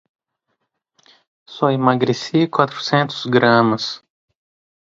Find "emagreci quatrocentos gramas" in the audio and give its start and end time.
1.69-4.03